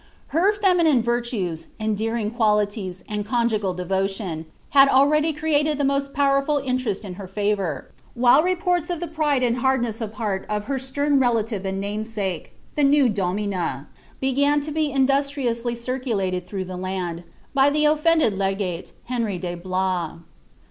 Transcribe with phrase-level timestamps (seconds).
[0.29, 7.05] Her feminine virtues, endearing qualities, and conjugal ilevolMin, h*i already created the most powerful interest
[7.05, 11.19] in her favour; while rrpum of tite pride and hardness of heart of her stern
[11.19, 16.81] relative and iiaineMlu, the new domina, began to be industriously circulated through ilie
[17.13, 17.23] load,
[17.53, 20.15] by the ofieiided legate, Henry de Blois.